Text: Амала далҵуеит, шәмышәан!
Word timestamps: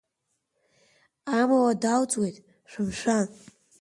Амала 1.39 1.73
далҵуеит, 1.81 2.37
шәмышәан! 2.69 3.27